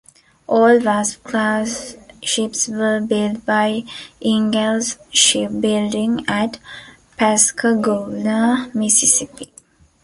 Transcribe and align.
All 0.47 0.79
"Wasp"-class 0.79 1.95
ships 2.25 2.67
were 2.67 3.01
built 3.01 3.45
by 3.45 3.83
Ingalls 4.19 4.97
Shipbuilding, 5.11 6.25
at 6.27 6.57
Pascagoula, 7.17 8.71
Mississippi. 8.73 9.53